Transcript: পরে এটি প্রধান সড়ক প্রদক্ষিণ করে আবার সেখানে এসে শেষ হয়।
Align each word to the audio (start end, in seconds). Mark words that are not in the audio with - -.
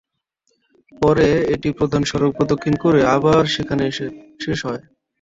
পরে 0.93 1.25
এটি 1.53 1.69
প্রধান 1.79 2.01
সড়ক 2.05 2.31
প্রদক্ষিণ 2.37 2.75
করে 2.83 2.99
আবার 3.15 3.41
সেখানে 3.55 3.83
এসে 3.91 4.05
শেষ 4.43 4.59
হয়। 4.67 4.81